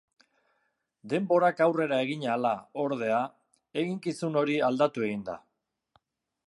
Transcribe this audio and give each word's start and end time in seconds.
Denborak 1.11 1.61
aurrera 1.65 1.99
egin 2.05 2.25
ahala, 2.29 2.55
ordea, 2.85 3.21
eginkizun 3.83 4.43
hori 4.43 4.61
aldatu 4.71 5.09
egin 5.11 5.25
da. 5.33 5.39